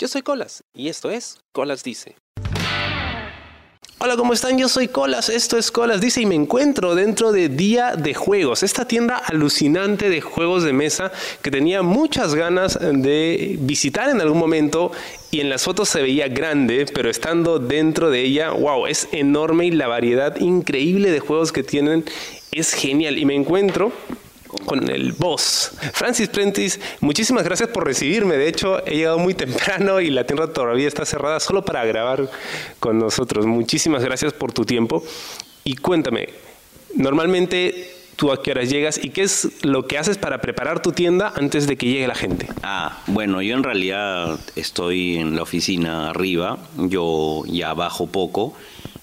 [0.00, 2.14] Yo soy Colas y esto es Colas Dice.
[3.98, 4.56] Hola, ¿cómo están?
[4.56, 8.62] Yo soy Colas, esto es Colas Dice y me encuentro dentro de Día de Juegos,
[8.62, 11.10] esta tienda alucinante de juegos de mesa
[11.42, 14.92] que tenía muchas ganas de visitar en algún momento
[15.32, 19.66] y en las fotos se veía grande, pero estando dentro de ella, wow, es enorme
[19.66, 22.04] y la variedad increíble de juegos que tienen
[22.52, 23.92] es genial y me encuentro
[24.64, 25.72] con el boss.
[25.92, 28.36] Francis Prentice, muchísimas gracias por recibirme.
[28.36, 32.28] De hecho, he llegado muy temprano y la tienda todavía está cerrada solo para grabar
[32.80, 33.46] con nosotros.
[33.46, 35.02] Muchísimas gracias por tu tiempo.
[35.64, 36.28] Y cuéntame,
[36.94, 40.90] normalmente tú a qué horas llegas y qué es lo que haces para preparar tu
[40.90, 42.48] tienda antes de que llegue la gente.
[42.62, 48.54] Ah, bueno, yo en realidad estoy en la oficina arriba, yo ya bajo poco.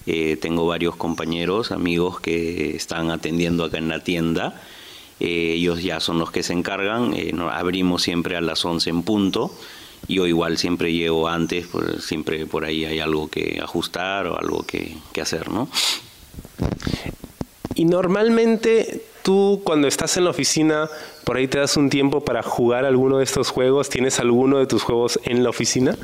[0.06, 4.60] Eh, tengo varios compañeros, amigos que están atendiendo acá en la tienda.
[5.20, 9.02] Eh, ellos ya son los que se encargan, eh, abrimos siempre a las 11 en
[9.02, 9.50] punto.
[10.08, 14.62] Yo igual siempre llego antes, pues siempre por ahí hay algo que ajustar o algo
[14.62, 15.68] que, que hacer, ¿no?
[17.74, 20.88] Y normalmente tú cuando estás en la oficina,
[21.24, 24.66] por ahí te das un tiempo para jugar alguno de estos juegos, ¿tienes alguno de
[24.66, 25.96] tus juegos en la oficina?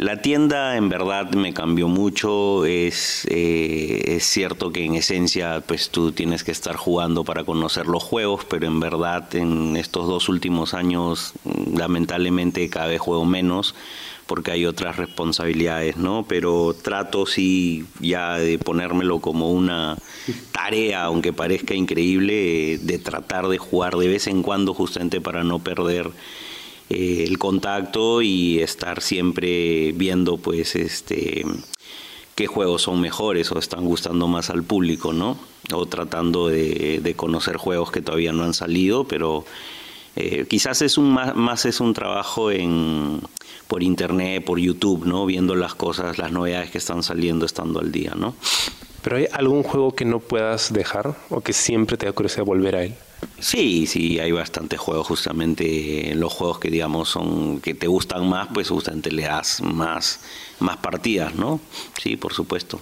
[0.00, 5.90] La tienda en verdad me cambió mucho, es, eh, es cierto que en esencia pues
[5.90, 10.30] tú tienes que estar jugando para conocer los juegos, pero en verdad en estos dos
[10.30, 11.34] últimos años
[11.76, 13.74] lamentablemente cada vez juego menos
[14.24, 16.24] porque hay otras responsabilidades, ¿no?
[16.26, 19.98] Pero trato sí ya de ponérmelo como una
[20.50, 25.58] tarea, aunque parezca increíble, de tratar de jugar de vez en cuando justamente para no
[25.58, 26.10] perder
[26.90, 31.46] eh, el contacto y estar siempre viendo pues este
[32.34, 35.38] qué juegos son mejores o están gustando más al público, ¿no?
[35.72, 39.44] O tratando de, conocer juegos que todavía no han salido, pero
[40.16, 43.20] eh, quizás es un más, más, es un trabajo en
[43.68, 45.26] por internet, por YouTube, ¿no?
[45.26, 48.34] Viendo las cosas, las novedades que están saliendo, estando al día, ¿no?
[49.02, 52.74] Pero hay algún juego que no puedas dejar o que siempre te da curiosidad volver
[52.74, 52.94] a él.
[53.38, 58.48] Sí, sí, hay bastantes juegos, justamente los juegos que digamos son que te gustan más,
[58.52, 60.20] pues justamente le das más,
[60.58, 61.60] más partidas, ¿no?
[62.00, 62.80] Sí, por supuesto.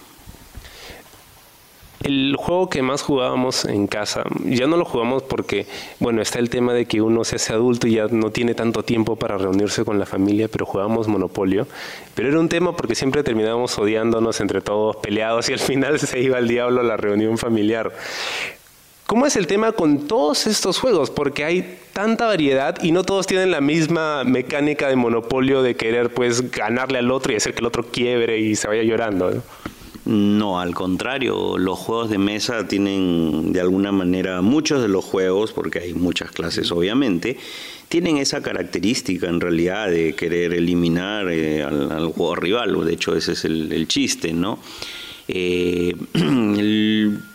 [2.03, 5.67] El juego que más jugábamos en casa, ya no lo jugamos porque,
[5.99, 8.83] bueno, está el tema de que uno se hace adulto y ya no tiene tanto
[8.83, 11.67] tiempo para reunirse con la familia, pero jugábamos Monopolio.
[12.15, 16.21] Pero era un tema porque siempre terminábamos odiándonos entre todos, peleados y al final se
[16.21, 17.91] iba al diablo la reunión familiar.
[19.09, 21.09] ¿Cómo es el tema con todos estos juegos?
[21.09, 26.13] Porque hay tanta variedad y no todos tienen la misma mecánica de monopolio de querer
[26.13, 29.41] pues ganarle al otro y hacer que el otro quiebre y se vaya llorando.
[30.05, 30.59] ¿no?
[30.59, 35.79] al contrario, los juegos de mesa tienen de alguna manera, muchos de los juegos, porque
[35.79, 37.35] hay muchas clases obviamente,
[37.87, 43.31] tienen esa característica en realidad de querer eliminar eh, al, juego rival, de hecho ese
[43.31, 44.59] es el, chiste, ¿no?
[45.27, 45.95] Eh,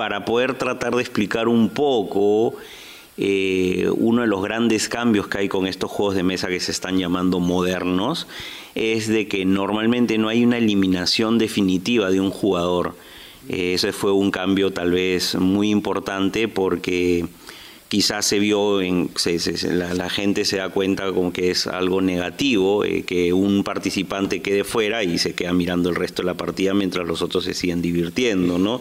[0.00, 2.54] para poder tratar de explicar un poco
[3.18, 6.72] eh, uno de los grandes cambios que hay con estos juegos de mesa que se
[6.72, 8.26] están llamando modernos
[8.74, 12.94] es de que normalmente no hay una eliminación definitiva de un jugador.
[13.50, 17.26] Eh, ese fue un cambio tal vez muy importante porque
[17.88, 19.10] quizás se vio, en,
[19.64, 24.64] la, gente se da cuenta como que es algo negativo, eh, que un participante quede
[24.64, 27.82] fuera y se queda mirando el resto de la partida mientras los otros se siguen
[27.82, 28.80] divirtiendo, ¿no?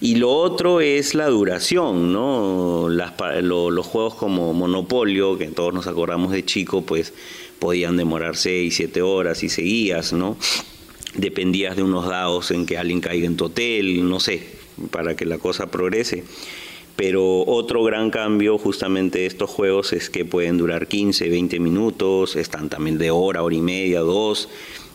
[0.00, 2.88] Y lo otro es la duración, ¿no?
[2.88, 7.12] los juegos como Monopolio, que todos nos acordamos de chico, pues
[7.58, 10.36] podían demorar 6, 7 horas y seguías, ¿no?
[11.14, 14.46] Dependías de unos dados en que alguien caiga en tu hotel, no sé,
[14.90, 16.24] para que la cosa progrese.
[16.96, 22.36] Pero otro gran cambio justamente de estos juegos es que pueden durar 15, 20 minutos,
[22.36, 24.48] están también de hora, hora y media, dos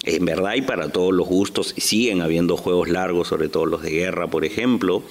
[0.04, 3.92] en verdad y para todos los gustos, siguen habiendo juegos largos, sobre todo los de
[3.92, 5.04] guerra, por ejemplo,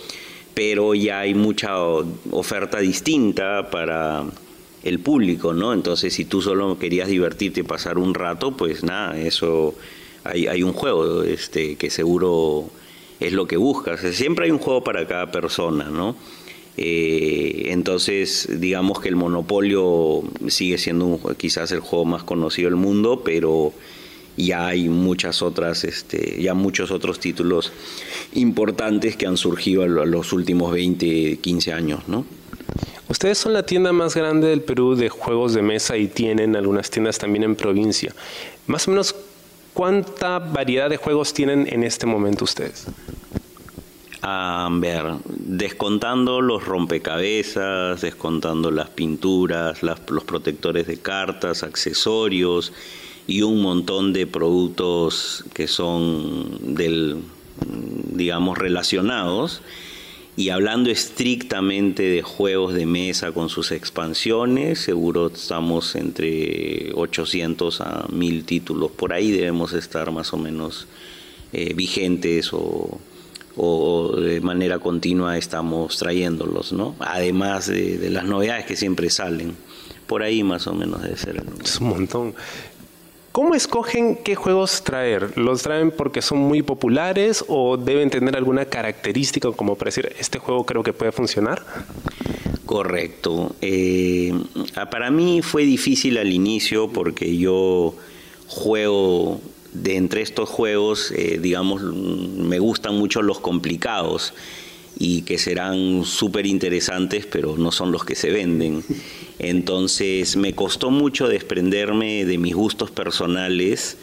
[0.54, 4.24] pero ya hay mucha oferta distinta para
[4.82, 5.72] el público, ¿no?
[5.72, 9.74] Entonces, si tú solo querías divertirte y pasar un rato, pues nada, eso
[10.24, 12.70] hay, hay un juego este, que seguro
[13.20, 14.00] es lo que buscas.
[14.00, 16.16] Siempre hay un juego para cada persona, ¿no?
[16.76, 23.22] Eh, entonces, digamos que el Monopolio sigue siendo quizás el juego más conocido del mundo,
[23.24, 23.72] pero
[24.38, 27.72] ya hay muchas otras, este, ya muchos otros títulos
[28.32, 32.24] importantes que han surgido en los últimos 20, 15 años, ¿no?
[33.08, 36.90] Ustedes son la tienda más grande del Perú de juegos de mesa y tienen algunas
[36.90, 38.14] tiendas también en provincia.
[38.66, 39.14] Más o menos,
[39.72, 42.86] ¿cuánta variedad de juegos tienen en este momento ustedes?
[44.20, 52.72] A ver, descontando los rompecabezas, descontando las pinturas, los protectores de cartas, accesorios,
[53.28, 57.18] y un montón de productos que son del,
[58.10, 59.60] digamos, relacionados.
[60.34, 68.06] Y hablando estrictamente de juegos de mesa con sus expansiones, seguro estamos entre 800 a
[68.10, 68.92] 1000 títulos.
[68.92, 70.86] Por ahí debemos estar más o menos
[71.52, 72.98] eh, vigentes o,
[74.16, 76.94] de manera continua estamos trayéndolos, ¿no?
[77.00, 79.54] Además de, las novedades que siempre salen.
[80.06, 81.42] Por ahí más o menos debe ser.
[81.62, 82.34] Es un montón.
[83.38, 85.38] ¿Cómo escogen qué juegos traer?
[85.38, 90.40] ¿Los traen porque son muy populares o deben tener alguna característica como para decir, este
[90.40, 91.64] juego creo que puede funcionar?
[92.66, 93.54] Correcto.
[93.60, 94.32] Eh,
[94.90, 97.94] para mí fue difícil al inicio porque yo
[98.48, 99.40] juego
[99.72, 104.34] de entre estos juegos, eh, digamos, me gustan mucho los complicados
[104.98, 108.82] y que serán súper interesantes, pero no son los que se venden.
[109.38, 113.96] Entonces me costó mucho desprenderme de mis gustos personales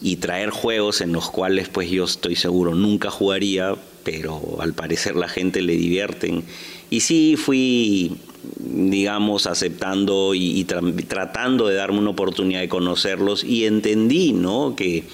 [0.00, 5.16] y traer juegos en los cuales pues yo estoy seguro nunca jugaría, pero al parecer
[5.16, 6.44] la gente le divierten.
[6.90, 8.18] Y sí fui,
[8.58, 14.74] digamos, aceptando y, tratando de darme una oportunidad de conocerlos y entendí, ¿no?
[14.76, 15.04] Que,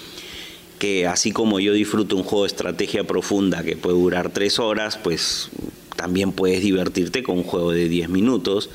[0.78, 4.98] que así como yo disfruto un juego de estrategia profunda que puede durar tres horas,
[5.02, 5.48] pues
[5.96, 8.68] también puedes divertirte con un juego de diez minutos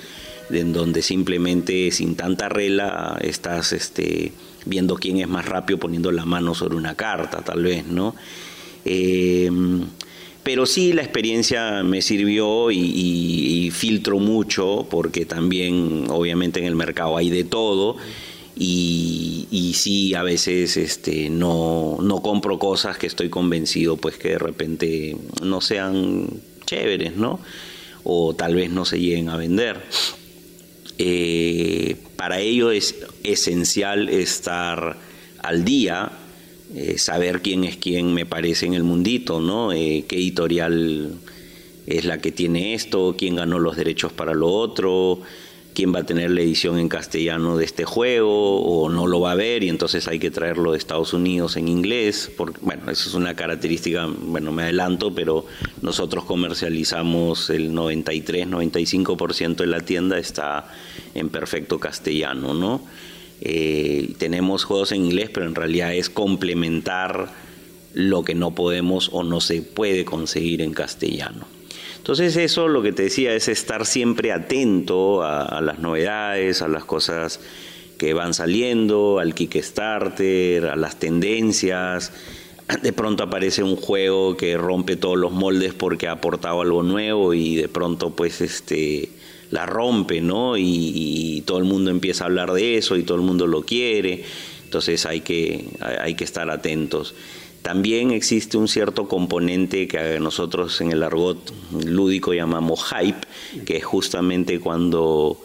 [0.52, 4.34] en donde simplemente sin tanta regla estás este,
[4.66, 8.16] viendo quién es más rápido poniendo la mano sobre una carta, tal vez, ¿no?
[8.86, 9.86] Em,
[10.44, 17.16] pero sí la experiencia me sirvió y, filtro mucho porque también obviamente en el mercado
[17.18, 17.98] hay de todo
[18.58, 24.40] y, sí a veces este, no, no compro cosas que estoy convencido pues que de
[24.40, 26.28] repente no sean
[26.66, 27.40] chéveres, ¿no?
[28.04, 29.82] O tal vez no se lleguen a vender.
[31.02, 32.94] Eh, para ello es
[33.24, 34.98] esencial estar
[35.42, 36.12] al día,
[36.76, 39.72] eh, saber quién es quién me parece en el mundito, ¿no?
[39.72, 41.14] Eh, qué editorial
[41.88, 45.22] es la que tiene esto, quién ganó los derechos para lo otro,
[45.80, 49.32] quién va a tener la edición en castellano de este juego o no lo va
[49.32, 52.30] a ver y entonces hay que traerlo de Estados Unidos en inglés.
[52.60, 55.46] Bueno, eso es una característica, bueno, me adelanto, pero
[55.82, 60.70] nosotros comercializamos el 93-95% de la tienda está
[61.16, 62.82] en perfecto castellano, ¿no?
[63.40, 67.32] Eh, tenemos juegos en inglés, pero en realidad es complementar
[67.94, 71.59] lo que no podemos o no se puede conseguir en castellano.
[72.00, 76.84] Entonces eso lo que te decía es estar siempre atento a, las novedades, a las
[76.86, 77.40] cosas
[77.98, 82.12] que van saliendo, al Kickstarter, a las tendencias.
[82.82, 87.34] De pronto aparece un juego que rompe todos los moldes porque ha aportado algo nuevo
[87.34, 89.10] y de pronto pues este
[89.52, 90.58] la rompe, ¿no?
[90.58, 94.24] Y, todo el mundo empieza a hablar de eso y todo el mundo lo quiere.
[94.64, 97.16] Entonces hay que, hay que estar atentos.
[97.70, 101.38] También existe un cierto componente que nosotros en el argot
[101.86, 103.28] lúdico llamamos hype,
[103.64, 105.40] que es justamente cuando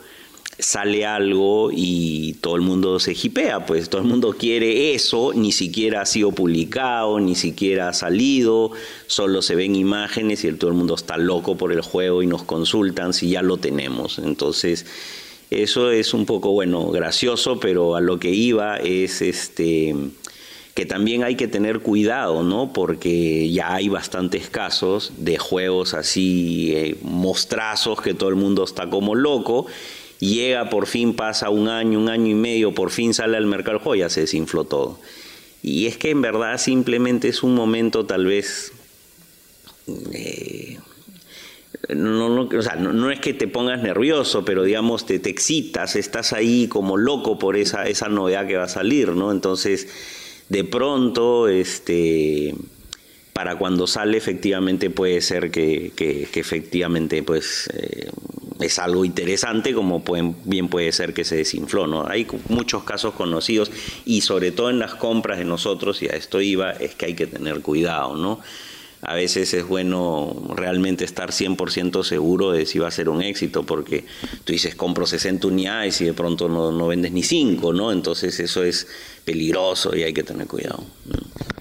[0.58, 5.52] sale algo y todo el mundo se hipea, pues todo el mundo quiere eso, ni
[5.52, 8.70] siquiera ha sido publicado, ni siquiera ha salido,
[9.06, 12.42] solo se ven imágenes y todo el mundo está loco por el juego y nos
[12.42, 14.18] consultan si ya lo tenemos.
[14.18, 14.86] Entonces,
[15.50, 19.94] eso es un poco, bueno, gracioso, pero a lo que iba es este
[20.74, 22.72] que también hay que tener cuidado, ¿no?
[22.72, 28.90] Porque ya hay bastantes casos de juegos así, eh, mostrazos, que todo el mundo está
[28.90, 29.66] como loco,
[30.18, 33.94] llega, por fin pasa un año, un año y medio, por fin sale al mercado,
[33.94, 34.98] el ya se desinfló todo.
[35.62, 38.72] Y es que en verdad simplemente es un momento tal vez...
[40.12, 40.78] Eh,
[41.94, 45.96] no, no, o sea, no, es que te pongas nervioso, pero digamos te, te excitas,
[45.96, 49.30] estás ahí como loco por esa, esa novedad que va a salir, ¿no?
[49.30, 49.88] Entonces
[50.48, 52.54] de pronto, este,
[53.32, 55.92] para cuando sale efectivamente puede ser que,
[56.34, 58.10] efectivamente pues eh,
[58.60, 60.04] es algo interesante como
[60.44, 61.86] bien puede ser que se desinfló.
[61.86, 62.06] ¿no?
[62.06, 63.70] Hay muchos casos conocidos
[64.04, 67.14] y sobre todo en las compras de nosotros, y a esto iba, es que hay
[67.14, 68.16] que tener cuidado.
[68.16, 68.40] ¿no?
[69.06, 73.64] A veces es bueno realmente estar 100% seguro de si va a ser un éxito,
[73.64, 74.04] porque
[74.44, 77.92] tú dices compro 60 unidades y de pronto no, no vendes ni 5, ¿no?
[77.92, 78.86] Entonces eso es
[79.24, 80.84] peligroso y hay que tener cuidado.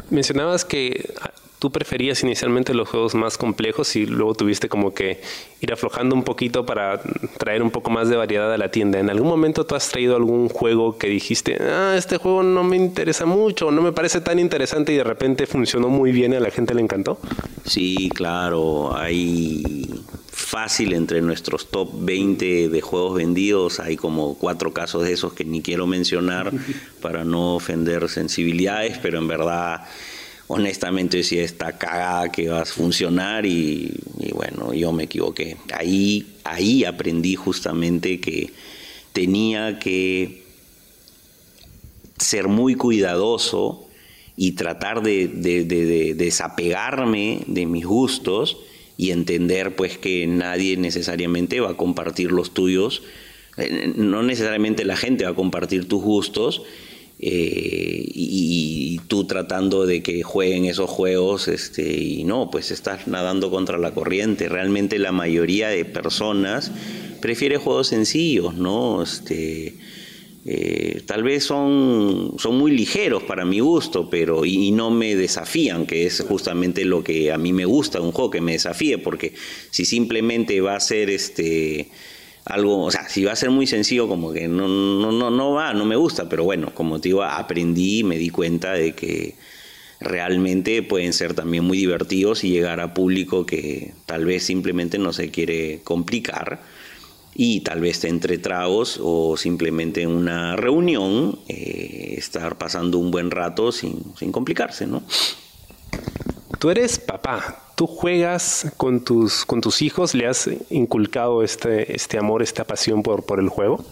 [0.09, 1.13] Mencionabas que
[1.63, 5.21] tú preferías inicialmente los juegos más complejos y luego tuviste como que
[5.61, 7.01] ir aflojando un poquito para
[7.37, 8.99] traer un poco más de variedad a la tienda.
[8.99, 12.75] ¿En algún momento tú has traído algún juego que dijiste, ah, este juego no me
[12.75, 16.41] interesa mucho, no me parece tan interesante y de repente funcionó muy bien y a
[16.41, 17.17] la gente le encantó?
[17.63, 19.87] Sí, claro, hay
[20.33, 25.45] fácil entre nuestros top 20 de juegos vendidos hay como cuatro casos de esos que
[25.45, 26.51] ni quiero mencionar
[27.01, 29.85] para no ofender sensibilidades, pero en verdad
[30.53, 33.91] honestamente sí está cagada que va a funcionar y,
[34.33, 35.57] bueno, yo me equivoqué.
[35.73, 38.51] Ahí, ahí aprendí justamente que
[39.13, 40.43] tenía que
[42.19, 43.87] ser muy cuidadoso
[44.37, 48.57] y tratar de, de, desapegarme de mis gustos
[48.95, 53.01] y entender pues que nadie necesariamente va a compartir los tuyos,
[53.57, 56.61] eh, no necesariamente la gente va a compartir tus gustos
[57.25, 63.49] eh, y, tú tratando de que jueguen esos juegos este, y no, pues estás nadando
[63.49, 64.49] contra la corriente.
[64.49, 66.71] Realmente la mayoría de personas
[67.21, 69.03] prefiere juegos sencillos, ¿no?
[69.03, 69.75] Este,
[70.45, 75.85] eh, tal vez son, son muy ligeros para mi gusto, pero y, no me desafían,
[75.85, 79.33] que es justamente lo que a mí me gusta, un juego que me desafíe, porque
[79.69, 81.89] si simplemente va a ser este
[82.45, 85.51] algo, o sea, si va a ser muy sencillo, como que no, no, no, no
[85.51, 89.35] va, no me gusta, pero bueno, como te digo, aprendí, me di cuenta de que
[89.99, 95.13] realmente pueden ser también muy divertidos y llegar a público que tal vez simplemente no
[95.13, 96.61] se quiere complicar
[97.35, 103.31] y tal vez entre tragos o simplemente en una reunión eh, estar pasando un buen
[103.31, 105.03] rato sin, sin complicarse, ¿no?
[106.59, 112.17] Tú eres papá, tú juegas con tus, con tus hijos, ¿le has inculcado este, este
[112.17, 113.83] amor, esta pasión por, por el juego?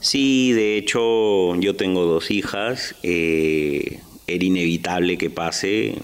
[0.00, 5.96] Sí, de hecho yo tengo dos hijas, eh, era inevitable que pase,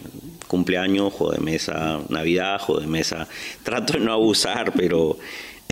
[0.48, 3.28] cumpleaños, juego de mesa, Navidad, juego de mesa,
[3.62, 5.18] trato de no abusar, pero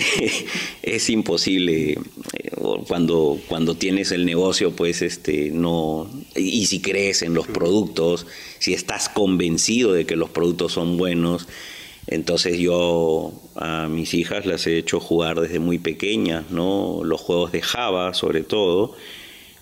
[0.82, 2.50] es imposible eh,
[2.86, 8.26] cuando, cuando tienes el negocio, pues este no y si crees en los productos,
[8.58, 11.48] si estás convencido de que los productos son buenos,
[12.06, 17.02] entonces yo a mis hijas las he hecho jugar desde muy pequeñas, ¿no?
[17.04, 18.96] Los juegos de Java, sobre todo,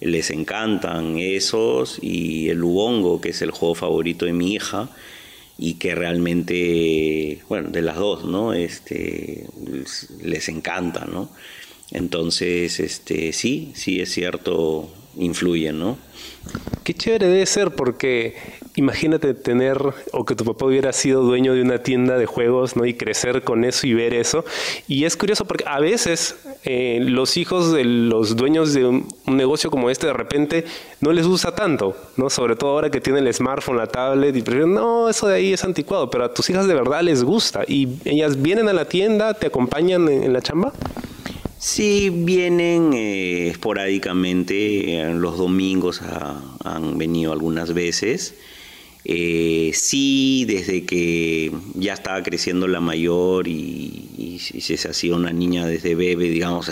[0.00, 4.90] les encantan esos y el Ubongo, que es el juego favorito de mi hija
[5.58, 8.52] y que realmente, bueno, de las dos, ¿no?
[8.52, 9.46] Este,
[10.22, 11.30] les, encanta, ¿no?
[11.90, 15.98] Entonces, este, sí, sí es cierto, influyen, ¿no?
[16.84, 18.34] Qué chévere debe ser porque
[18.78, 19.78] imagínate tener
[20.12, 22.86] o que tu papá hubiera sido dueño de una tienda de juegos, ¿no?
[22.86, 24.44] Y crecer con eso y ver eso.
[24.86, 29.70] Y es curioso porque a veces eh, los hijos de los dueños de un, negocio
[29.70, 30.64] como este de repente
[31.00, 32.30] no les gusta tanto, ¿no?
[32.30, 35.52] Sobre todo ahora que tienen el smartphone, la tablet y prefieren, no, eso de ahí
[35.52, 38.86] es anticuado, pero a tus hijas de verdad les gusta y ellas vienen a la
[38.86, 40.72] tienda, te acompañan en la chamba.
[41.58, 46.00] Sí, vienen eh, esporádicamente, eh, los domingos
[46.64, 48.34] han venido algunas veces.
[49.04, 54.04] Eh, sí, desde que ya estaba creciendo la mayor y,
[54.38, 56.70] se hacía una niña desde bebé, digamos,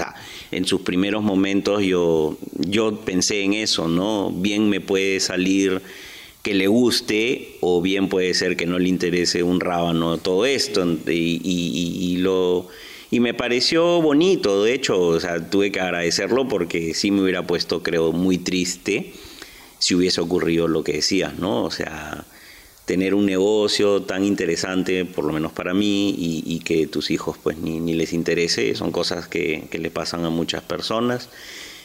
[0.52, 4.30] en sus primeros momentos yo, yo pensé en eso, ¿no?
[4.30, 5.82] Bien me puede salir
[6.42, 10.86] que le guste o bien puede ser que no le interese un rábano todo esto
[11.06, 12.68] y lo
[13.10, 17.46] y me pareció bonito, de hecho, o sea, tuve que agradecerlo porque sí me hubiera
[17.46, 19.12] puesto, creo, muy triste
[19.78, 21.62] si hubiese ocurrido lo que decías, ¿no?
[21.62, 22.24] O sea,
[22.84, 27.58] tener un negocio tan interesante, por lo menos para mí, y, que tus hijos pues
[27.58, 31.28] ni, ni, les interese, son cosas que, que, le pasan a muchas personas.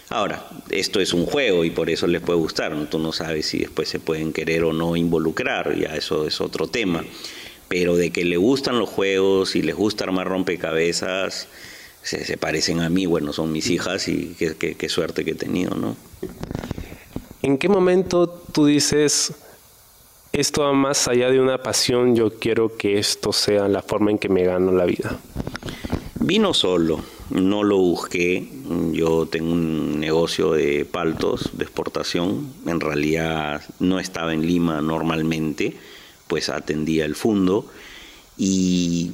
[0.09, 2.85] Ahora, esto es un juego y por eso les puede gustar, ¿no?
[2.85, 6.67] tú no sabes si después se pueden querer o no involucrar, ya eso es otro
[6.67, 7.03] tema
[7.71, 11.47] pero de que le gustan los juegos y les gusta armar rompecabezas,
[12.03, 15.95] se, parecen a mí, bueno, son mis hijas y qué, suerte que he tenido, ¿no?
[17.41, 19.33] ¿En qué momento tú dices,
[20.33, 24.17] esto va más allá de una pasión, yo quiero que esto sea la forma en
[24.17, 25.17] que me gano la vida?
[26.19, 26.99] Vino solo,
[27.29, 28.49] no lo busqué.
[28.91, 32.51] Yo tengo un negocio de paltos de exportación.
[32.65, 35.77] En realidad no estaba en Lima normalmente
[36.31, 37.65] pues atendía el fondo
[38.37, 39.11] y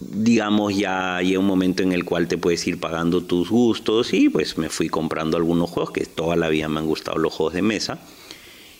[0.00, 4.28] digamos ya hay un momento en el cual te puedes ir pagando tus gustos y
[4.28, 7.54] pues me fui comprando algunos juegos que toda la vida me han gustado los juegos
[7.54, 8.00] de mesa.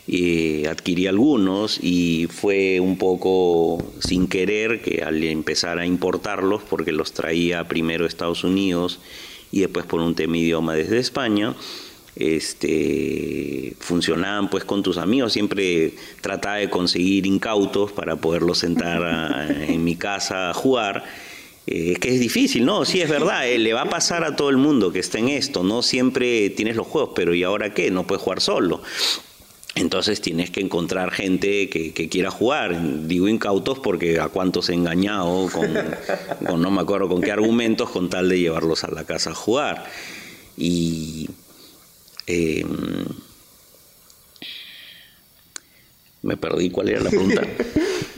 [0.06, 6.92] Y adquirí algunos y fue un poco sin querer que al empezar a importarlos porque
[6.92, 9.00] los traía primero de Estados Unidos
[9.50, 11.54] y después por un tema idioma desde España
[12.16, 15.92] este, funcionaban pues con tus amigos, siempre
[16.23, 21.04] trataba de conseguir incautos para poderlos sentar en mi casa a jugar.
[21.66, 22.85] Eh, es que es difícil, ¿no?
[22.85, 25.28] Sí, es verdad, eh, le va a pasar a todo el mundo que está en
[25.28, 27.90] esto, no siempre tienes los juegos, pero ¿y ahora qué?
[27.90, 28.82] No puedes jugar solo.
[29.75, 33.06] Entonces tienes que encontrar gente que, quiera jugar.
[33.06, 38.08] Digo incautos porque a cuántos he engañado con, no me acuerdo con qué argumentos con
[38.08, 39.85] tal de llevarlos a la casa a jugar.
[40.56, 41.28] Y
[42.26, 43.04] em,
[46.23, 47.42] me perdí cuál era la pregunta.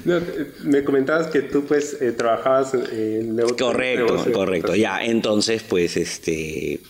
[0.64, 4.74] me comentabas que tú pues eh, trabajabas en Correcto, correcto.
[4.74, 6.80] Ya, entonces pues este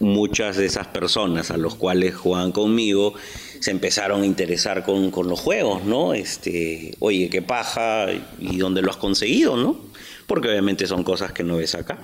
[0.00, 3.14] muchas de esas personas a los cuales juegan conmigo
[3.60, 6.14] se empezaron a interesar con, los juegos, ¿no?
[6.14, 8.06] Este, oye, qué paja,
[8.38, 9.80] ¿y dónde lo has conseguido, no?
[10.26, 11.98] Porque obviamente son cosas que no ves acá.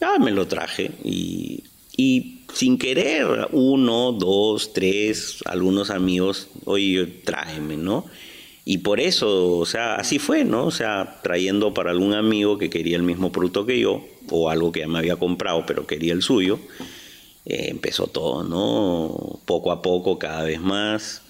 [0.00, 1.64] Ya me lo traje y,
[1.96, 8.06] sin querer, uno, dos, tres, algunos amigos, oye, tráeme, ¿no?
[8.64, 10.66] Y por eso, o sea, así fue, ¿no?
[10.66, 14.70] O sea, trayendo para algún amigo que quería el mismo producto que yo, o algo
[14.70, 16.60] que ya me había comprado, pero quería el suyo,
[17.44, 19.40] eh, empezó todo, ¿no?
[19.46, 21.22] Poco a poco, cada vez más.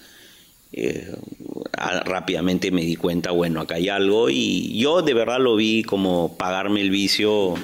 [0.75, 1.15] Eh,
[2.05, 6.35] rápidamente me di cuenta, bueno, acá hay algo y yo de verdad lo vi como
[6.35, 7.55] pagarme el vicio,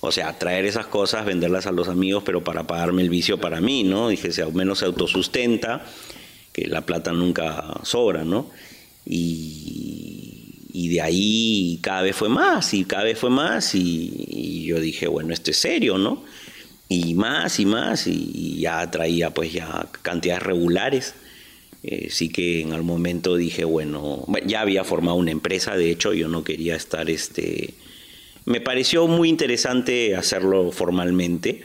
[0.00, 3.60] o sea, traer esas cosas, venderlas a los amigos, pero para pagarme el vicio para
[3.60, 4.08] mí, ¿no?
[4.08, 5.84] Dije, si al menos se autosustenta,
[6.52, 8.50] que la plata nunca sobra, ¿no?
[9.04, 10.36] Y,
[10.72, 15.06] de ahí cada vez fue más y cada vez fue más y, y yo dije,
[15.06, 16.24] bueno, esto es serio, ¿no?
[16.90, 21.14] y más y más y, ya traía pues ya cantidades regulares.
[21.82, 26.12] Eh, sí que en algún momento dije, bueno, ya había formado una empresa, de hecho
[26.12, 27.72] yo no quería estar, este,
[28.44, 31.62] me pareció muy interesante hacerlo formalmente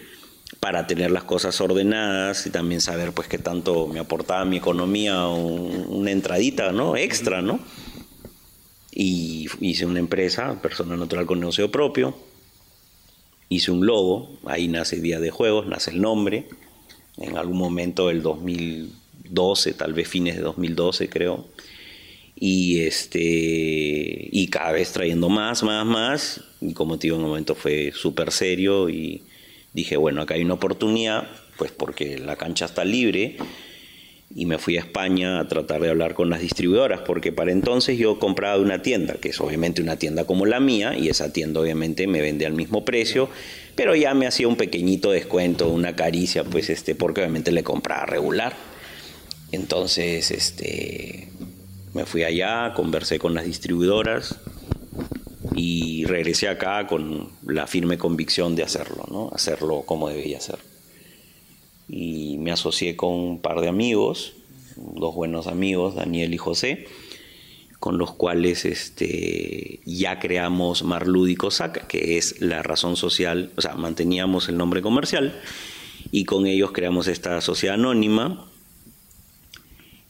[0.60, 5.28] para tener las cosas ordenadas y también saber pues qué tanto me aportaba mi economía
[5.28, 6.96] una entradita, ¿no?
[6.96, 7.60] Extra, ¿no?
[8.92, 12.16] Y hice una empresa, persona natural con negocio propio,
[13.50, 16.48] hice un logo, ahí nace Día de Juegos, nace el nombre,
[17.18, 21.46] en algún momento del 2012, tal vez fines de 2012 creo,
[22.36, 27.30] y este y cada vez trayendo más, más, más, y como te digo, en un
[27.30, 29.24] momento fue súper serio y
[29.74, 31.28] dije, bueno, acá hay una oportunidad,
[31.58, 33.38] pues porque la cancha está libre,
[34.34, 37.98] y me fui a España a tratar de hablar con las distribuidoras, porque para entonces
[37.98, 41.32] yo compraba de una tienda, que es obviamente una tienda como la mía, y esa
[41.32, 43.30] tienda obviamente me vende al mismo precio,
[43.76, 48.06] pero ya me hacía un pequeñito descuento, una caricia, pues este, porque obviamente le compraba
[48.06, 48.56] regular.
[49.52, 51.30] Entonces, este,
[51.96, 54.38] me fui allá, conversé con las distribuidoras
[55.56, 59.30] y regresé acá con la firme convicción de hacerlo, ¿no?
[59.34, 60.60] Hacerlo como debía ser
[61.88, 64.34] y me asocié con un par de amigos,
[64.76, 66.86] dos buenos amigos, Daniel y José,
[67.80, 73.76] con los cuales este, ya creamos Marlúdico Saca, que es la razón social, o sea,
[73.76, 75.40] manteníamos el nombre comercial
[76.12, 78.50] y con ellos creamos esta sociedad anónima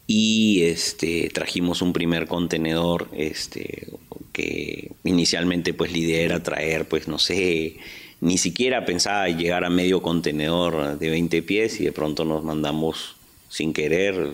[0.07, 3.87] y este, trajimos un primer contenedor este,
[4.31, 7.77] que inicialmente pues la idea era traer pues no sé
[8.21, 13.15] ni siquiera pensaba llegar a medio contenedor de 20 pies y de pronto nos mandamos
[13.49, 14.31] sin querer,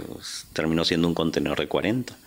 [0.53, 2.17] terminó siendo un contenedor de 40.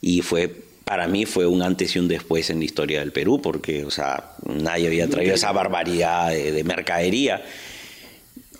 [0.00, 0.54] Y fue,
[0.84, 3.90] para mí fue un antes y un después en la historia del Perú, porque, o
[3.90, 7.42] sea, nadie había traído esa barbaridad de, mercadería.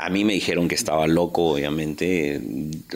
[0.02, 2.40] A mí me dijeron que estaba loco, obviamente.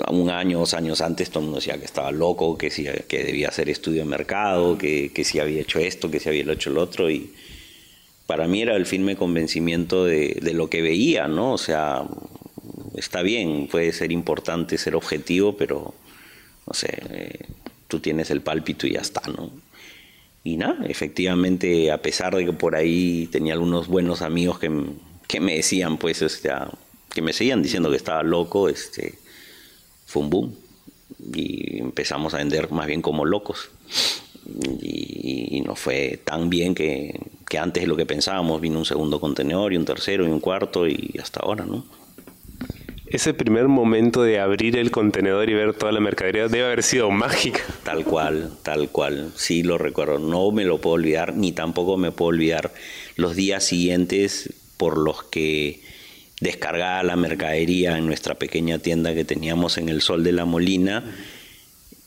[0.08, 3.24] Un año, dos años antes todo el mundo decía que estaba loco, que, si, que
[3.24, 6.70] debía hacer estudio de mercado, que, que si había hecho esto, que si había hecho
[6.70, 7.10] el otro.
[7.10, 7.30] Y,
[8.26, 11.52] para mí era el firme convencimiento de, lo que veía, ¿no?
[11.52, 12.04] O sea,
[12.96, 15.94] está bien, puede ser importante ser objetivo, pero,
[16.66, 17.46] no sé,
[17.88, 19.50] tú tienes el pálpito y ya está, ¿no?
[20.42, 24.70] Y nada, efectivamente, a pesar de que por ahí tenía algunos buenos amigos que,
[25.26, 26.50] que me decían, pues, este,
[27.14, 29.18] que me seguían diciendo que estaba loco, este,
[30.06, 30.56] fue un boom.
[31.32, 33.70] Y empezamos a vender más bien como locos.
[34.82, 38.84] Y, y no fue tan bien que, que antes de lo que pensábamos, vino un
[38.84, 41.84] segundo contenedor y un tercero y un cuarto y hasta ahora, ¿no?
[43.06, 47.10] Ese primer momento de abrir el contenedor y ver toda la mercadería debe haber sido
[47.10, 47.60] mágica.
[47.84, 49.30] Tal cual, tal cual.
[49.36, 50.18] Sí, lo recuerdo.
[50.18, 52.72] No me lo puedo olvidar, ni tampoco me puedo olvidar
[53.16, 55.80] los días siguientes por los que
[56.40, 61.04] descargaba la mercadería en nuestra pequeña tienda que teníamos en el Sol de la Molina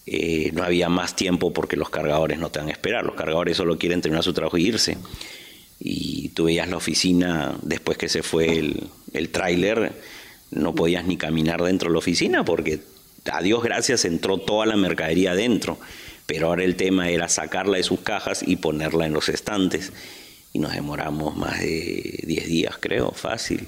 [0.10, 3.58] eh, no había más tiempo porque los cargadores no te van a esperar, los cargadores
[3.58, 4.98] solo quieren terminar su trabajo y irse.
[5.82, 9.92] Y tú veías la oficina después que se fue el, el tráiler,
[10.50, 12.80] no podías ni caminar dentro de la oficina porque
[13.30, 15.78] a Dios gracias entró toda la mercadería dentro,
[16.26, 19.92] pero ahora el tema era sacarla de sus cajas y ponerla en los estantes.
[20.54, 23.68] Y nos demoramos más de 10 días, creo, fácil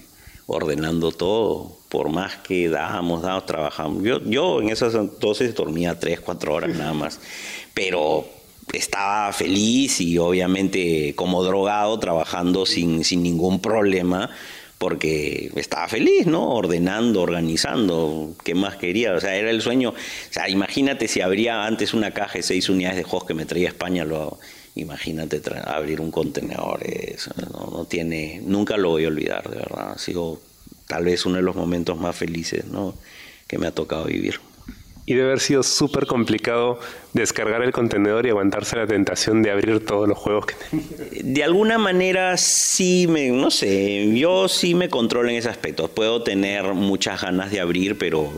[0.50, 4.04] ordenando todo, por más que dábamos, dábamos, trabajamos.
[4.04, 7.20] Yo, yo en esas entonces dormía tres, cuatro horas nada más,
[7.74, 8.26] pero
[8.74, 14.30] estaba feliz y obviamente como drogado trabajando sin, sin ningún problema
[14.80, 16.50] porque estaba feliz, ¿no?
[16.50, 19.14] Ordenando, organizando, ¿qué más quería?
[19.14, 19.90] O sea, era el sueño.
[19.90, 23.46] O sea, imagínate si habría antes una caja de seis unidades de juegos que me
[23.46, 24.40] traía a España, lo,
[24.80, 29.92] imagínate abrir un contenedor, eso, no, tiene, nunca lo voy a olvidar, de verdad.
[29.92, 30.42] Ha sido
[30.88, 32.96] tal vez uno de los momentos más felices, ¿no?
[33.48, 34.39] Que me ha tocado vivir
[35.10, 36.80] y debe haber sido súper complicado
[37.13, 40.86] descargar el contenedor y aguantarse la tentación de abrir todos los juegos que tenía.
[41.24, 45.88] De alguna manera sí me, no sé, yo sí me controlo en ese aspecto.
[45.88, 48.32] Puedo tener muchas ganas de abrir, pero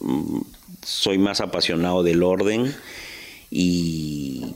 [0.00, 0.38] mm,
[0.82, 2.74] soy más apasionado del orden
[3.50, 4.54] y,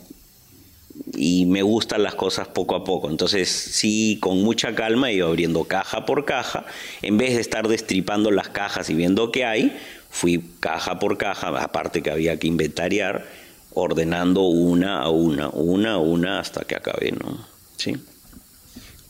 [1.14, 3.10] y me gustan las cosas poco a poco.
[3.10, 6.64] Entonces, sí, con mucha calma iba abriendo caja por caja,
[7.02, 9.76] en vez de estar destripando las cajas y viendo qué hay,
[10.10, 13.26] fui caja por caja, aparte que había que inventariar,
[13.72, 17.46] ordenando una a una, una a una hasta que acabé, ¿no?
[17.76, 17.96] Sí.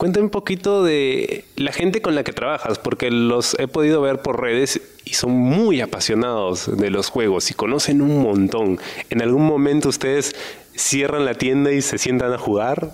[0.01, 4.23] Cuéntame un poquito de la gente con la que trabajas, porque los he podido ver
[4.23, 8.79] por redes y son muy apasionados de los juegos y conocen un montón.
[9.11, 10.35] ¿En algún momento ustedes
[10.75, 12.91] cierran la tienda y se sientan a jugar?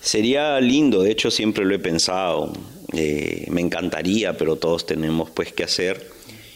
[0.00, 2.52] Sería lindo, de hecho siempre lo he pensado.
[2.92, 6.10] Eh, me encantaría, pero todos tenemos pues que hacer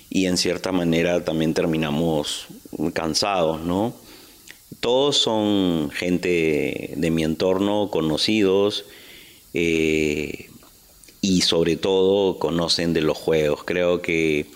[0.09, 2.46] y en cierta manera también terminamos
[2.92, 3.94] cansados, ¿no?
[4.81, 8.85] Todos son gente de mi entorno, conocidos,
[9.55, 10.51] eh,
[11.20, 13.64] y sobre todo conocen de los juegos.
[13.64, 14.46] Creo que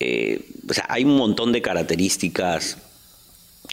[0.00, 0.44] eh,
[0.88, 2.78] hay un montón de características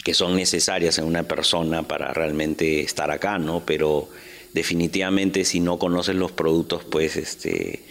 [0.02, 3.62] que son necesarias en una persona para realmente estar acá, ¿no?
[3.66, 4.08] Pero
[4.52, 7.84] definitivamente si no conoces los productos, pues este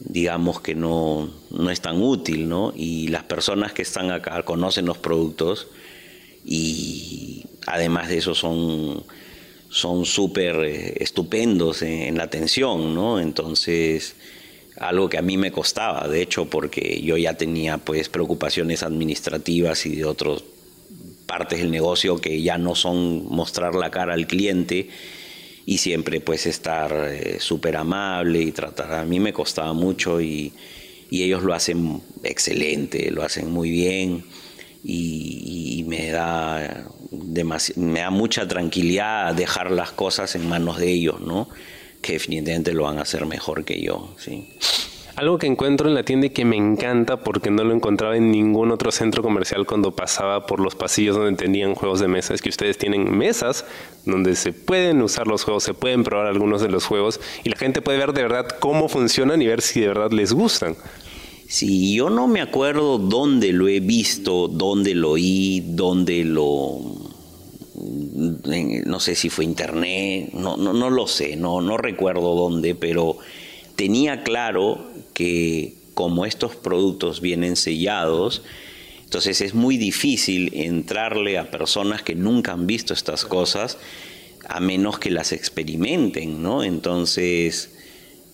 [0.00, 2.72] digamos que no, no es tan útil, ¿no?
[2.76, 5.68] Y las personas que están acá conocen los productos
[6.44, 9.04] y además de eso son
[9.70, 13.20] son súper eh, estupendos en, la atención, ¿no?
[13.20, 14.16] Entonces,
[14.76, 19.84] algo que a mí me costaba, de hecho, porque yo ya tenía pues preocupaciones administrativas
[19.86, 20.42] y de otras
[21.28, 24.88] partes del negocio que ya no son mostrar la cara al cliente,
[25.68, 28.90] y siempre pues estar eh, súper amable y tratar.
[28.94, 30.50] A mí me costaba mucho y,
[31.10, 34.24] ellos lo hacen excelente, lo hacen muy bien
[34.82, 36.86] y, me, da
[37.76, 41.50] me da mucha tranquilidad dejar las cosas en manos de ellos, ¿no?
[42.00, 44.14] que definitivamente lo van a hacer mejor que yo.
[44.16, 44.48] ¿sí?
[45.18, 48.30] Algo que encuentro en la tienda y que me encanta porque no lo encontraba en
[48.30, 52.40] ningún otro centro comercial cuando pasaba por los pasillos donde tenían juegos de mesa es
[52.40, 53.64] que ustedes tienen mesas
[54.04, 57.56] donde se pueden usar los juegos, se pueden probar algunos de los juegos y la
[57.56, 60.76] gente puede ver de verdad cómo funcionan y ver si de verdad les gustan.
[61.48, 66.78] Sí, yo no me acuerdo dónde lo he visto, dónde lo oí, dónde lo
[67.74, 73.18] no sé si fue internet, no, no, no lo sé, no, no recuerdo dónde, pero
[73.74, 74.78] tenía claro
[75.18, 78.42] que como estos productos vienen sellados,
[79.02, 83.78] entonces es muy difícil entrarle a personas que nunca han visto estas cosas
[84.48, 86.62] a menos que las experimenten, ¿no?
[86.62, 87.76] Entonces,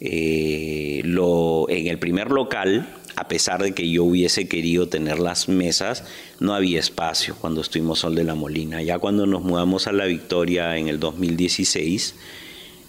[0.00, 6.04] eh, en el primer local, a pesar de que yo hubiese querido tener las mesas,
[6.40, 8.82] no había espacio cuando estuvimos Sol de la Molina.
[8.82, 12.14] Ya cuando nos mudamos a La Victoria en el 2016,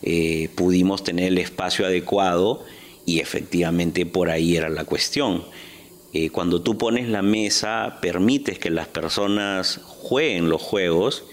[0.02, 2.66] eh, pudimos tener el espacio adecuado
[3.06, 5.44] y efectivamente por ahí era la cuestión.
[6.14, 11.26] Eh, cuando tú pones la mesa, permites que las personas jueguen los juegos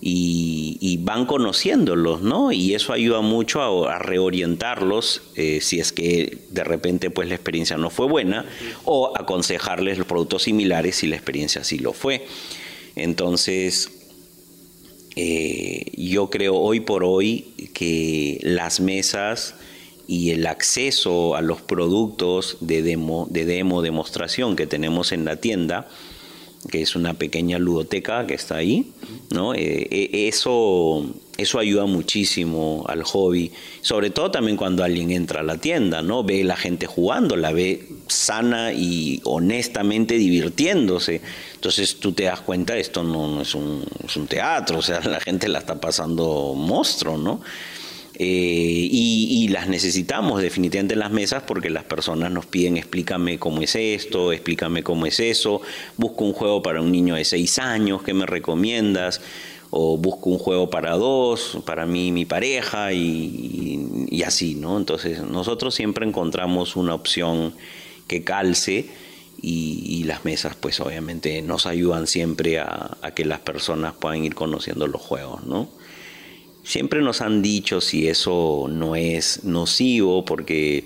[0.00, 2.52] y, van conociéndolos, ¿no?
[2.52, 7.76] Y eso ayuda mucho a, reorientarlos eh, si es que de repente pues la experiencia
[7.76, 8.46] no fue buena
[8.84, 12.26] o aconsejarles los productos similares si la experiencia sí lo fue.
[12.96, 13.90] Entonces,
[15.16, 19.54] eh, yo creo hoy por hoy que las mesas
[20.06, 25.36] y el acceso a los productos de demo, de demo, demostración que tenemos en la
[25.36, 25.88] tienda,
[26.70, 28.90] que es una pequeña ludoteca que está ahí,
[29.30, 29.54] ¿no?
[29.54, 31.04] Eh, eh, eso,
[31.36, 36.24] eso ayuda muchísimo al hobby, sobre todo también cuando alguien entra a la tienda, ¿no?
[36.24, 41.20] Ve la gente jugando, la ve sana y honestamente divirtiéndose.
[41.54, 45.20] Entonces tú te das cuenta, esto no, es, un, es, un, teatro, o sea, la
[45.20, 47.40] gente la está pasando monstruo, ¿no?
[48.16, 53.60] Eh, y, las necesitamos definitivamente en las mesas porque las personas nos piden explícame cómo
[53.60, 55.60] es esto, explícame cómo es eso,
[55.96, 59.20] busco un juego para un niño de seis años, ¿qué me recomiendas?
[59.76, 64.76] o busco un juego para dos, para mí y mi pareja y, así, ¿no?
[64.76, 67.54] Entonces nosotros siempre encontramos una opción
[68.06, 68.88] que calce
[69.42, 74.86] y, las mesas pues obviamente nos ayudan siempre a, que las personas puedan ir conociendo
[74.86, 75.68] los juegos, ¿no?
[76.64, 80.84] Siempre nos han dicho si eso no es nocivo porque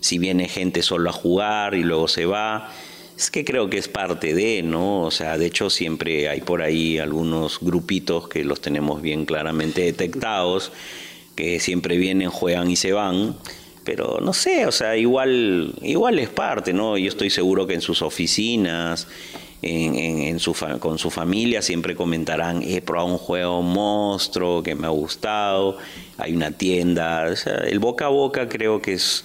[0.00, 2.72] si viene gente solo a jugar y luego se va,
[3.16, 5.02] es que creo que es parte de, ¿no?
[5.02, 9.80] O sea, de hecho siempre hay por ahí algunos grupitos que los tenemos bien claramente
[9.80, 10.70] detectados,
[11.34, 13.36] que siempre vienen, juegan y se van.
[13.84, 16.98] Pero no sé, o sea, igual, igual es parte, ¿no?
[16.98, 19.08] Yo estoy seguro que en sus oficinas,
[19.62, 24.90] en, su, con su familia siempre comentarán, he probado un juego monstruo que me ha
[24.90, 25.78] gustado,
[26.18, 29.24] hay una tienda, o sea, el boca a boca creo que es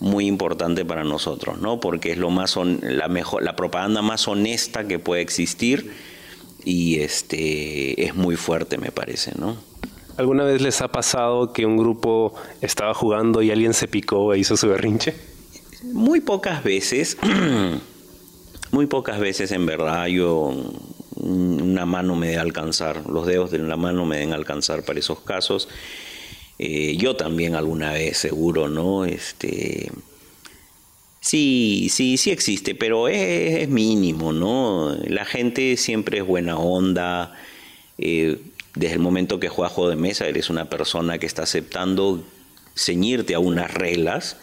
[0.00, 1.80] muy importante para nosotros, ¿no?
[1.80, 5.92] Porque es lo más la mejor, la propaganda más honesta que puede existir
[6.64, 9.56] y este es muy fuerte, me parece, ¿no?
[10.16, 14.38] ¿Alguna vez les ha pasado que un grupo estaba jugando y alguien se picó e
[14.38, 15.14] hizo su berrinche?
[15.92, 17.16] Muy pocas veces,
[18.74, 20.52] muy pocas veces en verdad yo
[21.14, 25.20] una mano me debe alcanzar, los dedos de la mano me deben alcanzar para esos
[25.20, 25.68] casos.
[26.58, 29.04] Eh, yo también alguna vez, seguro, ¿no?
[29.04, 29.92] Este,
[31.20, 34.96] sí, sí, sí existe, pero es, mínimo, ¿no?
[35.06, 37.32] La gente siempre es buena onda.
[37.98, 38.38] Eh,
[38.74, 42.24] desde el momento que juegas juego de mesa, eres una persona que está aceptando
[42.74, 44.36] ceñirte a unas reglas.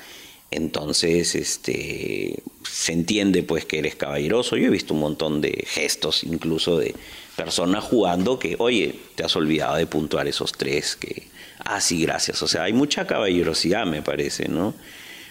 [0.51, 4.57] Entonces, este, se entiende pues que eres caballeroso.
[4.57, 6.93] Yo he visto un montón de gestos, incluso de
[7.37, 11.27] personas jugando que, oye, te has olvidado de puntuar esos tres que,
[11.59, 12.41] ah, sí, gracias.
[12.43, 14.75] O sea, hay mucha caballerosidad, me parece, ¿no?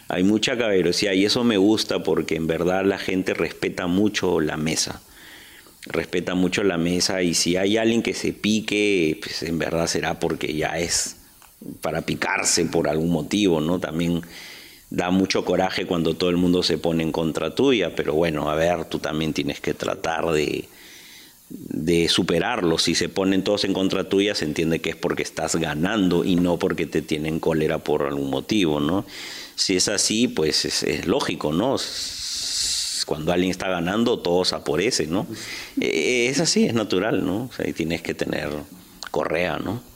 [0.08, 4.56] Hay mucha caballerosidad y eso me gusta porque en verdad la gente respeta mucho la
[4.56, 5.02] mesa.
[5.86, 10.18] Respeta mucho la mesa y si hay alguien que se pique, pues en verdad será
[10.18, 11.16] porque ya es
[11.80, 13.78] para picarse por algún motivo, ¿no?
[13.78, 14.22] También
[14.90, 18.56] da mucho coraje cuando todo el mundo se pone en contra tuya, pero bueno, a
[18.56, 20.68] ver, tú también tienes que tratar de,
[21.48, 22.78] de superarlo.
[22.78, 26.36] Si se ponen todos en contra tuya, se entiende que es porque estás ganando y
[26.36, 29.04] no porque te tienen cólera por algún motivo, ¿no?
[29.54, 31.76] Si es así, pues es, lógico, ¿no?
[33.06, 34.62] Cuando alguien está ganando, todos a
[35.08, 35.26] ¿no?
[35.80, 37.44] E, es así, es natural, ¿no?
[37.44, 38.48] O sea, tienes que tener
[39.10, 39.89] correa, ¿no?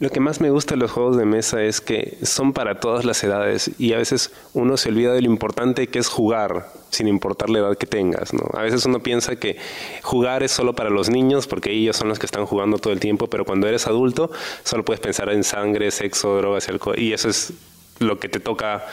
[0.00, 3.04] Lo que más me gusta de los juegos de mesa es que son para todas
[3.04, 7.06] las edades y a veces uno se olvida de lo importante que es jugar, sin
[7.06, 8.32] importar la edad que tengas.
[8.32, 8.48] ¿no?
[8.54, 9.58] A veces uno piensa que
[10.02, 12.98] jugar es solo para los niños porque ellos son los que están jugando todo el
[12.98, 14.30] tiempo, pero cuando eres adulto
[14.64, 17.52] solo puedes pensar en sangre, sexo, drogas y alcohol y eso es
[17.98, 18.86] lo que te toca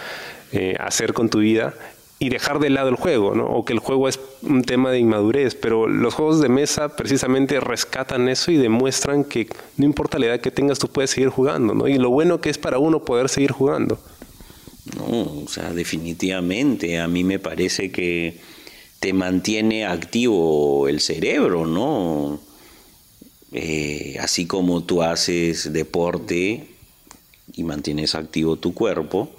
[0.51, 1.73] eh, hacer con tu vida
[2.19, 3.45] y dejar de lado el juego, ¿no?
[3.45, 7.59] O que el juego es un tema de inmadurez, pero los juegos de mesa precisamente
[7.59, 11.75] rescatan eso y demuestran que no importa la edad que tengas, tú puedes seguir jugando,
[11.75, 11.87] ¿no?
[11.87, 13.99] Y lo bueno que es para uno poder seguir jugando.
[14.95, 18.39] No, o sea, definitivamente, a mí me parece que
[18.99, 22.39] te mantiene activo el cerebro, ¿no?
[23.51, 26.67] Eh, así como tú haces deporte
[27.53, 29.29] y mantienes activo tu cuerpo,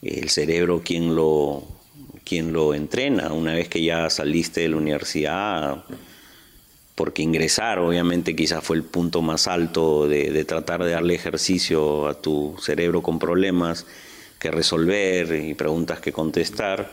[0.00, 1.77] el cerebro quien lo
[2.28, 3.32] quien lo entrena.
[3.32, 5.84] Una vez que ya saliste de la universidad,
[6.94, 12.20] porque ingresar obviamente quizás fue el punto más alto de, tratar de darle ejercicio a
[12.20, 13.86] tu cerebro con problemas
[14.38, 16.90] que resolver y preguntas que contestar.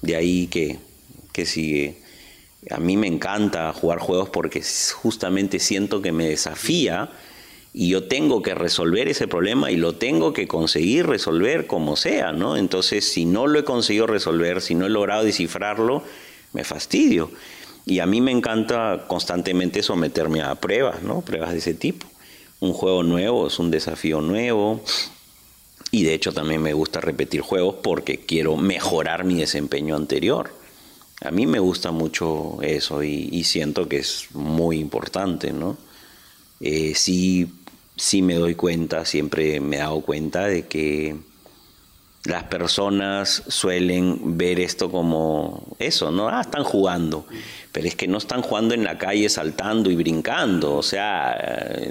[0.00, 0.78] De ahí que,
[1.32, 1.98] que sigue.
[2.70, 4.62] A mí me encanta jugar juegos porque
[4.94, 7.10] justamente siento que me desafía
[7.72, 12.32] y yo tengo que resolver ese problema y lo tengo que conseguir resolver como sea,
[12.32, 12.56] ¿no?
[12.56, 16.02] Entonces, si no lo he conseguido resolver, si no he logrado descifrarlo,
[16.52, 17.30] me fastidio.
[17.84, 21.20] Y a mí me encanta constantemente someterme a pruebas, ¿no?
[21.22, 22.06] Pruebas de ese tipo.
[22.60, 24.82] Un juego nuevo es un desafío nuevo.
[25.90, 30.50] Y de hecho también me gusta repetir juegos porque quiero mejorar mi desempeño anterior.
[31.22, 35.76] A mí me gusta mucho eso y, siento que es muy importante, ¿no?
[36.60, 37.48] Eh, sí
[37.98, 41.16] sí me doy cuenta, siempre me he dado cuenta de que
[42.24, 46.28] las personas suelen ver esto como eso, ¿no?
[46.28, 47.26] Ah, están jugando.
[47.72, 50.76] Pero es que no están jugando en la calle saltando y brincando.
[50.76, 51.36] O sea,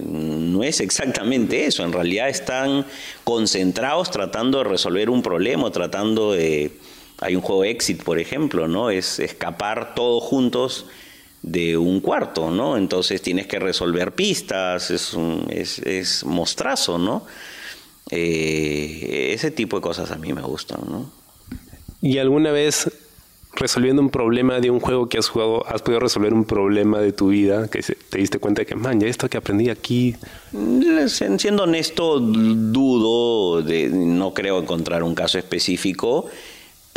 [0.04, 1.84] no es exactamente eso.
[1.84, 2.86] En realidad están
[3.24, 6.72] concentrados tratando de resolver un problema, tratando de...
[7.20, 8.92] Hay un juego Exit, por ejemplo, ¿no?
[8.92, 10.86] Es escapar todos juntos
[11.52, 12.78] de un cuarto, ¿no?
[12.78, 15.16] Entonces tienes que resolver pistas, es,
[15.50, 17.26] es, es mostrazo, ¿no?
[18.10, 21.12] Eh, ese tipo de cosas a mí me gustan, ¿no?
[22.02, 22.92] ¿Y alguna vez
[23.54, 27.12] resolviendo un problema de un juego que has jugado, has podido resolver un problema de
[27.12, 30.16] tu vida, que te diste cuenta de que, man, ya esto que aprendí aquí...
[31.08, 36.28] Siendo honesto, dudo, de, no creo encontrar un caso específico,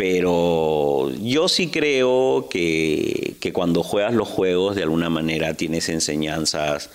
[0.00, 6.88] pero yo sí creo que, que cuando juegas los juegos, de alguna manera tienes enseñanzas,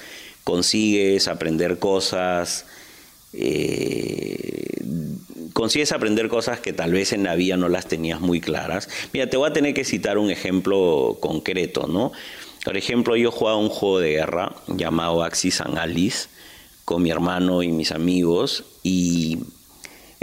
[0.43, 2.65] consigues aprender cosas,
[3.31, 4.81] eh,
[5.53, 8.89] consigues aprender cosas que tal vez en la vida no las tenías muy claras.
[9.13, 12.11] Mira, te voy a tener que citar un ejemplo concreto, ¿no?
[12.63, 16.27] Por ejemplo, yo jugaba un juego de guerra llamado Axis and Alice
[16.85, 19.37] con mi hermano y mis amigos y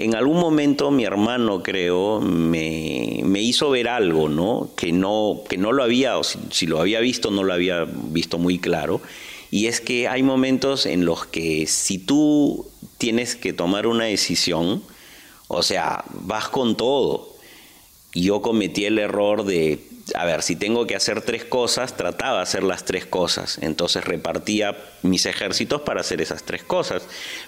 [0.05, 4.71] en algún momento mi hermano, creo, me, hizo ver algo, ¿no?
[4.77, 8.38] Que no, que no lo había, o si, lo había visto, no lo había visto
[8.38, 9.01] muy claro.
[9.51, 12.67] Y es que hay momentos en los que si tú
[12.99, 14.83] tienes que tomar una decisión,
[15.49, 17.29] o sea, vas con todo.
[18.15, 19.79] Yo cometí el error de,
[20.14, 23.59] a ver, si tengo que hacer tres cosas, trataba de hacer las tres cosas.
[23.61, 27.03] Entonces repartía mis ejércitos para hacer esas tres cosas.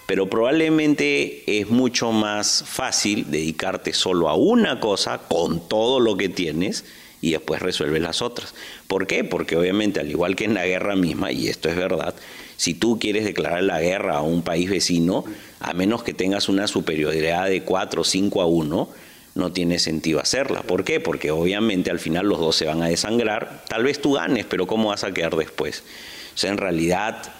[0.06, 6.28] Pero probablemente es mucho más fácil dedicarte solo a una cosa con todo lo que
[6.28, 6.84] tienes
[7.20, 8.54] y después resuelves las otras.
[8.86, 9.24] ¿Por qué?
[9.24, 12.14] Porque obviamente, al igual que en la guerra misma, y esto es verdad,
[12.56, 15.24] si tú quieres declarar la guerra a un país vecino,
[15.60, 18.88] a menos que tengas una superioridad de 4 o 5 a 1,
[19.34, 20.62] no tiene sentido hacerla.
[20.62, 21.00] ¿Por qué?
[21.00, 23.64] Porque obviamente al final los dos se van a desangrar.
[23.68, 25.82] Tal vez tú ganes, pero ¿cómo vas a quedar después?
[26.34, 27.32] O sea, en realidad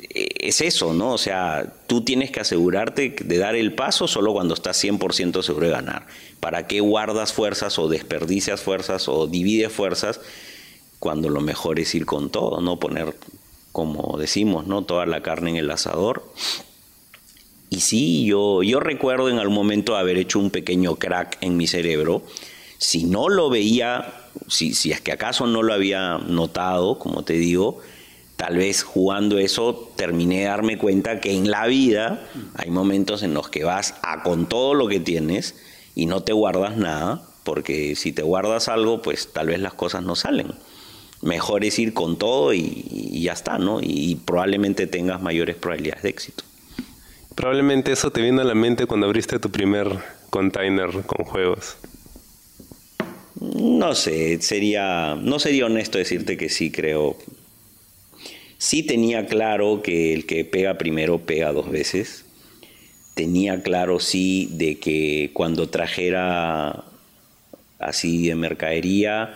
[0.00, 1.12] eh, es eso, ¿no?
[1.12, 5.66] O sea, tú tienes que asegurarte de dar el paso solo cuando estás 100% seguro
[5.66, 6.06] de ganar.
[6.40, 10.20] ¿Para qué guardas fuerzas o desperdicias fuerzas o divides fuerzas
[10.98, 13.14] cuando lo mejor es ir con todo, no poner
[13.72, 14.84] como decimos, ¿no?
[14.84, 16.22] Toda la carne en el asador.
[17.72, 21.66] Y sí, yo, yo recuerdo en algún momento haber hecho un pequeño crack en mi
[21.66, 22.22] cerebro.
[22.76, 24.12] Si no lo veía,
[24.46, 27.78] si, si es que acaso no lo había notado, como te digo,
[28.36, 33.32] tal vez jugando eso terminé de darme cuenta que en la vida hay momentos en
[33.32, 35.54] los que vas a con todo lo que tienes
[35.94, 40.02] y no te guardas nada, porque si te guardas algo, pues tal vez las cosas
[40.02, 40.52] no salen
[41.22, 43.78] mejor es ir con todo y, ya está, ¿no?
[43.80, 46.42] Y, probablemente tengas mayores probabilidades de éxito.
[47.34, 49.88] Probablemente eso te vino a la mente cuando abriste tu primer
[50.30, 51.76] container con juegos.
[53.40, 57.16] No sé, sería, no sería honesto decirte que sí, creo.
[58.58, 62.24] Sí tenía claro que el que pega primero pega dos veces.
[63.14, 66.84] Tenía claro, sí, de que cuando trajera
[67.78, 69.34] así de mercadería,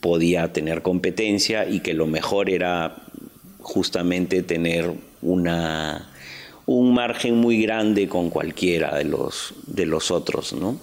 [0.00, 2.96] podía tener competencia y que lo mejor era
[3.60, 4.92] justamente tener
[5.22, 6.11] una,
[6.72, 10.78] un margen muy grande con cualquiera de los, de los otros, ¿no?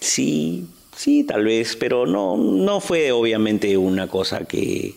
[0.00, 0.66] Sí,
[0.96, 4.94] sí, tal vez, pero no, no fue obviamente una cosa que,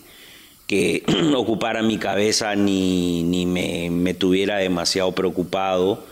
[0.66, 1.04] que
[1.36, 6.04] ocupara mi cabeza ni, ni me, tuviera demasiado preocupado,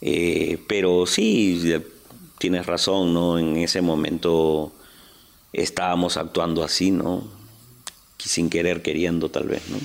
[0.00, 1.74] eh, pero sí,
[2.38, 3.38] tienes razón, ¿no?
[3.38, 4.72] En ese momento
[5.52, 7.24] estábamos actuando así, ¿no?
[8.18, 9.78] Sin querer, queriendo tal vez, ¿no?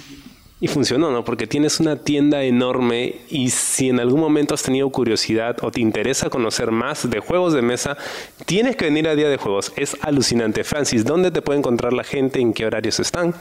[0.68, 1.24] Funcionó, ¿no?
[1.24, 5.82] Porque tienes una tienda enorme y si en algún momento has tenido curiosidad o te
[5.82, 7.98] interesa conocer más de juegos de mesa,
[8.46, 9.74] tienes que venir a Día de Juegos.
[9.76, 10.64] Es alucinante.
[10.64, 12.40] Francis, ¿dónde te puede encontrar la gente?
[12.40, 13.34] ¿En qué horarios están?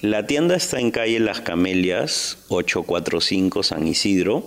[0.00, 4.46] La tienda está en calle Las Camelias, 845 San Isidro.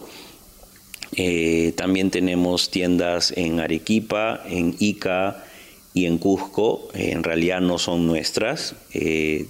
[1.16, 5.44] Eh, también tenemos tiendas en Arequipa, en Ica,
[5.94, 8.76] y en Cusco eh, en realidad no son nuestras.
[8.94, 9.46] Eh,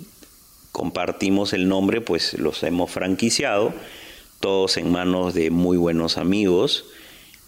[0.73, 3.73] compartimos el nombre, pues los hemos franquiciado,
[4.41, 6.85] todos en manos de muy buenos amigos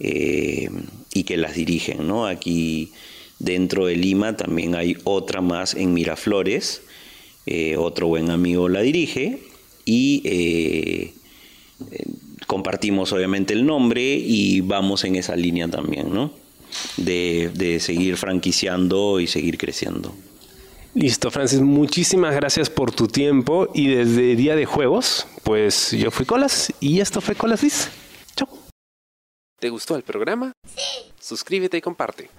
[0.00, 0.70] eh,
[1.12, 2.08] y que las dirigen.
[2.08, 2.26] ¿no?
[2.26, 2.92] Aquí
[3.38, 6.82] dentro de Lima también hay otra más en Miraflores,
[7.76, 9.38] otro buen amigo la dirige
[9.84, 11.12] y
[12.48, 16.32] compartimos obviamente el nombre y vamos en esa línea también, ¿no?
[16.96, 20.14] de, seguir franquiciando y seguir creciendo.
[20.96, 26.24] Listo, Francis, muchísimas gracias por tu tiempo y desde Día de Juegos, pues yo fui
[26.24, 27.90] Colas y esto fue Colas Liz.
[28.34, 28.48] Chao.
[29.60, 30.52] ¿Te gustó el programa?
[30.66, 31.12] Sí.
[31.20, 32.30] Suscríbete y comparte.